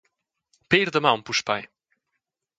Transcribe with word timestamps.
Pér 0.69 0.87
damaun 0.93 1.21
puspei! 1.27 1.63